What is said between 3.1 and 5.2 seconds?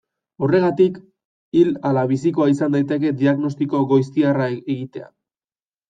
diagnostiko goiztiarra egitea.